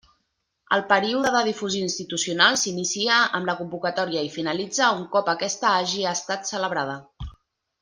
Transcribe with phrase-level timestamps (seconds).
[0.77, 6.09] El període de difusió institucional s'inicia amb la convocatòria i finalitza un cop aquesta hagi
[6.17, 6.99] estat celebrada.